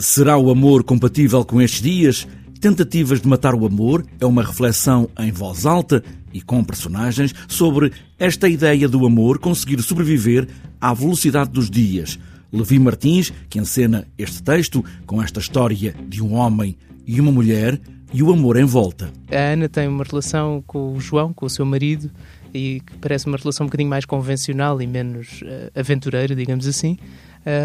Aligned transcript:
Será 0.00 0.38
o 0.38 0.50
amor 0.50 0.82
compatível 0.82 1.44
com 1.44 1.60
estes 1.60 1.82
dias? 1.82 2.26
Tentativas 2.58 3.20
de 3.20 3.28
Matar 3.28 3.54
o 3.54 3.66
Amor 3.66 4.02
é 4.18 4.24
uma 4.24 4.42
reflexão 4.42 5.10
em 5.18 5.30
voz 5.30 5.66
alta 5.66 6.02
e 6.32 6.40
com 6.40 6.64
personagens 6.64 7.34
sobre 7.46 7.92
esta 8.18 8.48
ideia 8.48 8.88
do 8.88 9.04
amor 9.04 9.38
conseguir 9.38 9.82
sobreviver 9.82 10.48
à 10.80 10.94
velocidade 10.94 11.50
dos 11.50 11.68
dias. 11.68 12.18
Levi 12.50 12.78
Martins, 12.78 13.30
que 13.50 13.58
encena 13.58 14.08
este 14.16 14.42
texto 14.42 14.82
com 15.04 15.22
esta 15.22 15.38
história 15.38 15.94
de 16.08 16.22
um 16.22 16.32
homem 16.32 16.78
e 17.06 17.20
uma 17.20 17.30
mulher 17.30 17.78
e 18.12 18.22
o 18.22 18.32
amor 18.32 18.56
em 18.56 18.64
volta. 18.64 19.12
A 19.30 19.52
Ana 19.52 19.68
tem 19.68 19.88
uma 19.88 20.04
relação 20.04 20.62
com 20.66 20.94
o 20.94 21.00
João, 21.00 21.32
com 21.32 21.46
o 21.46 21.50
seu 21.50 21.64
marido, 21.64 22.10
e 22.52 22.80
que 22.84 22.96
parece 22.98 23.26
uma 23.26 23.36
relação 23.36 23.64
um 23.64 23.68
bocadinho 23.68 23.88
mais 23.88 24.04
convencional 24.04 24.80
e 24.82 24.86
menos 24.86 25.42
uh, 25.42 25.78
aventureira, 25.78 26.34
digamos 26.34 26.66
assim. 26.66 26.98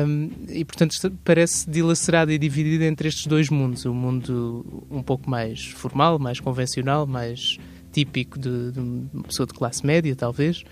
Um, 0.08 0.30
e, 0.48 0.64
portanto, 0.64 0.96
parece 1.24 1.70
dilacerada 1.70 2.32
e 2.32 2.38
dividida 2.38 2.86
entre 2.86 3.08
estes 3.08 3.28
dois 3.28 3.50
mundos. 3.50 3.86
O 3.86 3.94
mundo 3.94 4.86
um 4.90 5.02
pouco 5.02 5.30
mais 5.30 5.66
formal, 5.66 6.18
mais 6.18 6.40
convencional, 6.40 7.06
mais 7.06 7.58
típico 7.96 8.38
de, 8.38 8.74
de 8.74 8.80
uma 8.80 9.24
pessoa 9.24 9.48
de 9.48 9.54
classe 9.54 9.86
média, 9.86 10.14
talvez. 10.16 10.64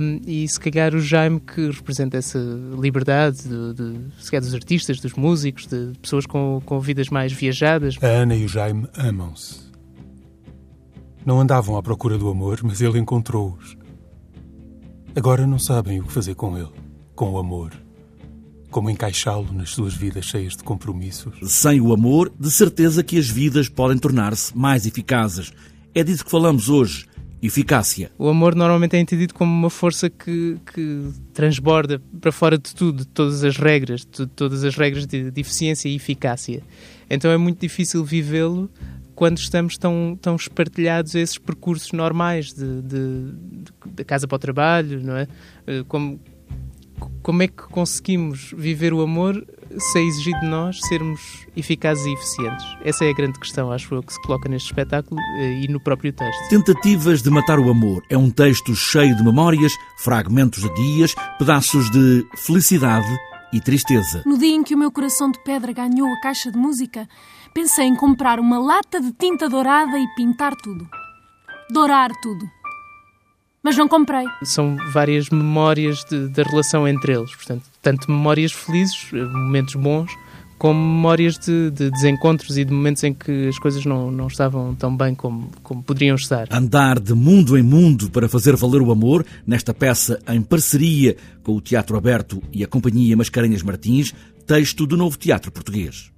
Um, 0.00 0.22
e 0.26 0.48
se 0.48 0.58
calhar 0.58 0.94
o 0.94 1.00
Jaime 1.00 1.38
que 1.38 1.70
representa 1.70 2.16
essa 2.16 2.38
liberdade 2.80 3.42
de, 3.42 3.74
de, 3.74 4.22
se 4.22 4.30
calhar 4.30 4.42
dos 4.42 4.54
artistas, 4.54 4.98
dos 5.00 5.12
músicos, 5.12 5.66
de 5.66 5.92
pessoas 6.00 6.24
com, 6.24 6.62
com 6.64 6.80
vidas 6.80 7.10
mais 7.10 7.32
viajadas. 7.32 7.96
A 8.02 8.06
Ana 8.06 8.34
e 8.34 8.44
o 8.44 8.48
Jaime 8.48 8.88
amam-se. 8.96 9.66
Não 11.26 11.40
andavam 11.40 11.76
à 11.76 11.82
procura 11.82 12.16
do 12.16 12.28
amor, 12.30 12.60
mas 12.62 12.80
ele 12.80 12.98
encontrou-os. 12.98 13.76
Agora 15.14 15.46
não 15.46 15.58
sabem 15.58 16.00
o 16.00 16.04
que 16.04 16.12
fazer 16.12 16.34
com 16.34 16.56
ele, 16.56 16.72
com 17.14 17.32
o 17.32 17.38
amor 17.38 17.72
como 18.76 18.90
encaixá-lo 18.90 19.50
nas 19.54 19.70
suas 19.70 19.94
vidas 19.94 20.26
cheias 20.26 20.54
de 20.54 20.62
compromissos. 20.62 21.34
Sem 21.50 21.80
o 21.80 21.94
amor, 21.94 22.30
de 22.38 22.50
certeza 22.50 23.02
que 23.02 23.18
as 23.18 23.26
vidas 23.26 23.70
podem 23.70 23.96
tornar-se 23.96 24.54
mais 24.54 24.84
eficazes. 24.84 25.50
É 25.96 26.04
disso 26.04 26.26
que 26.26 26.30
falamos 26.30 26.68
hoje. 26.68 27.06
Eficácia. 27.42 28.10
O 28.18 28.28
amor 28.28 28.54
normalmente 28.54 28.96
é 28.96 29.00
entendido 29.00 29.32
como 29.32 29.50
uma 29.50 29.70
força 29.70 30.10
que, 30.10 30.58
que 30.74 31.10
transborda 31.32 32.02
para 32.20 32.30
fora 32.30 32.58
de 32.58 32.74
tudo, 32.74 32.98
de 32.98 33.08
todas 33.08 33.42
as 33.42 33.56
regras, 33.56 34.04
de 34.04 34.26
todas 34.26 34.62
as 34.62 34.76
regras 34.76 35.06
de, 35.06 35.30
de 35.30 35.40
eficiência 35.40 35.88
e 35.88 35.96
eficácia. 35.96 36.62
Então 37.08 37.30
é 37.30 37.38
muito 37.38 37.58
difícil 37.58 38.04
vivê-lo 38.04 38.70
quando 39.14 39.38
estamos 39.38 39.78
tão, 39.78 40.18
tão 40.20 40.36
espartilhados 40.36 41.16
a 41.16 41.20
esses 41.20 41.38
percursos 41.38 41.92
normais 41.92 42.52
de, 42.52 42.82
de, 42.82 43.32
de, 43.94 44.04
casa 44.04 44.28
para 44.28 44.36
o 44.36 44.38
trabalho, 44.38 45.02
não 45.02 45.16
é? 45.16 45.26
Eh, 45.66 45.82
como, 45.88 46.20
como 47.22 47.42
é 47.42 47.48
que 47.48 47.62
conseguimos 47.70 48.52
viver 48.54 48.92
o 48.92 49.00
amor 49.00 49.42
se 49.78 49.98
é 49.98 50.02
exigido 50.02 50.40
de 50.40 50.46
nós 50.46 50.78
sermos 50.88 51.46
eficazes 51.56 52.04
e 52.06 52.12
eficientes? 52.12 52.66
Essa 52.84 53.04
é 53.04 53.10
a 53.10 53.14
grande 53.14 53.38
questão, 53.38 53.70
acho 53.70 53.94
eu, 53.94 54.02
que 54.02 54.12
se 54.12 54.22
coloca 54.22 54.48
neste 54.48 54.66
espetáculo 54.66 55.20
eh, 55.38 55.60
e 55.64 55.68
no 55.68 55.80
próprio 55.80 56.12
texto. 56.12 56.48
Tentativas 56.48 57.22
de 57.22 57.30
Matar 57.30 57.58
o 57.58 57.70
Amor 57.70 58.02
é 58.10 58.16
um 58.16 58.30
texto 58.30 58.74
cheio 58.74 59.16
de 59.16 59.22
memórias, 59.22 59.72
fragmentos 59.98 60.62
de 60.62 60.74
dias, 60.74 61.14
pedaços 61.38 61.90
de 61.90 62.26
felicidade 62.36 63.08
e 63.52 63.60
tristeza. 63.60 64.22
No 64.26 64.38
dia 64.38 64.54
em 64.54 64.62
que 64.62 64.74
o 64.74 64.78
meu 64.78 64.90
coração 64.90 65.30
de 65.30 65.42
pedra 65.42 65.72
ganhou 65.72 66.08
a 66.12 66.20
caixa 66.20 66.50
de 66.50 66.58
música, 66.58 67.08
pensei 67.54 67.86
em 67.86 67.94
comprar 67.94 68.40
uma 68.40 68.58
lata 68.58 69.00
de 69.00 69.12
tinta 69.12 69.48
dourada 69.48 69.98
e 69.98 70.06
pintar 70.14 70.54
tudo. 70.56 70.88
Dourar 71.70 72.10
tudo 72.22 72.55
mas 73.66 73.76
não 73.76 73.88
comprei. 73.88 74.24
São 74.44 74.76
várias 74.92 75.28
memórias 75.28 76.04
de, 76.08 76.28
da 76.28 76.44
relação 76.44 76.86
entre 76.86 77.12
eles, 77.12 77.34
portanto, 77.34 77.64
tanto 77.82 78.08
memórias 78.08 78.52
felizes, 78.52 79.08
eh, 79.12 79.24
momentos 79.24 79.74
bons, 79.74 80.08
como 80.56 80.78
memórias 80.78 81.36
de, 81.36 81.72
de, 81.72 81.90
desencontros 81.90 82.56
e 82.56 82.64
de 82.64 82.72
momentos 82.72 83.02
em 83.02 83.12
que 83.12 83.48
as 83.48 83.58
coisas 83.58 83.84
não, 83.84 84.08
não 84.08 84.28
estavam 84.28 84.72
tão 84.76 84.96
bem 84.96 85.16
como, 85.16 85.50
como 85.64 85.82
poderiam 85.82 86.14
estar. 86.14 86.46
Andar 86.48 87.00
de 87.00 87.12
mundo 87.12 87.58
em 87.58 87.62
mundo 87.62 88.08
para 88.08 88.28
fazer 88.28 88.54
valer 88.54 88.80
o 88.80 88.92
amor, 88.92 89.26
nesta 89.44 89.74
peça 89.74 90.20
em 90.28 90.40
parceria 90.42 91.16
com 91.42 91.56
o 91.56 91.60
Teatro 91.60 91.96
Aberto 91.96 92.40
e 92.52 92.62
a 92.62 92.68
Companhia 92.68 93.16
Mascarenhas 93.16 93.64
Martins, 93.64 94.14
texto 94.46 94.86
do 94.86 94.96
novo 94.96 95.18
teatro 95.18 95.50
português. 95.50 96.12